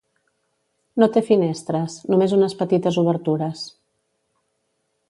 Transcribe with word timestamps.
No 1.03 1.09
té 1.17 1.23
finestres, 1.27 1.99
només 2.15 2.35
unes 2.39 2.59
petites 2.63 2.99
obertures. 3.05 3.65